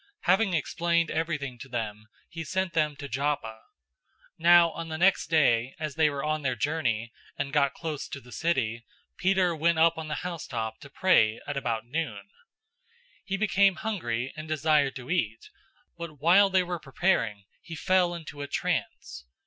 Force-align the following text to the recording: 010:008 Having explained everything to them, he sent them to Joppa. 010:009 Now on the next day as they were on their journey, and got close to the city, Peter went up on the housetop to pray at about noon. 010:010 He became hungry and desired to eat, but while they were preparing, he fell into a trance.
010:008 0.01 0.07
Having 0.21 0.53
explained 0.55 1.11
everything 1.11 1.59
to 1.59 1.69
them, 1.69 2.07
he 2.27 2.43
sent 2.43 2.73
them 2.73 2.95
to 2.95 3.07
Joppa. 3.07 3.61
010:009 4.39 4.39
Now 4.39 4.71
on 4.71 4.87
the 4.89 4.97
next 4.97 5.27
day 5.27 5.75
as 5.79 5.93
they 5.93 6.09
were 6.09 6.23
on 6.23 6.41
their 6.41 6.55
journey, 6.55 7.13
and 7.37 7.53
got 7.53 7.75
close 7.75 8.07
to 8.07 8.19
the 8.19 8.31
city, 8.31 8.83
Peter 9.19 9.55
went 9.55 9.77
up 9.77 9.99
on 9.99 10.07
the 10.07 10.23
housetop 10.25 10.79
to 10.79 10.89
pray 10.89 11.39
at 11.45 11.55
about 11.55 11.85
noon. 11.85 12.15
010:010 12.31 12.31
He 13.25 13.37
became 13.37 13.75
hungry 13.75 14.33
and 14.35 14.47
desired 14.47 14.95
to 14.95 15.11
eat, 15.11 15.51
but 15.99 16.19
while 16.19 16.49
they 16.49 16.63
were 16.63 16.79
preparing, 16.79 17.43
he 17.61 17.75
fell 17.75 18.15
into 18.15 18.41
a 18.41 18.47
trance. 18.47 19.25